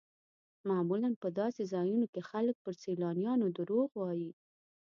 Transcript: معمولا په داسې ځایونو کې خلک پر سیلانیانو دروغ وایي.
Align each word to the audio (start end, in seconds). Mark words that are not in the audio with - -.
معمولا 0.69 1.09
په 1.21 1.27
داسې 1.39 1.63
ځایونو 1.73 2.05
کې 2.13 2.21
خلک 2.29 2.55
پر 2.63 2.73
سیلانیانو 2.83 3.47
دروغ 3.57 3.89
وایي. 3.95 4.31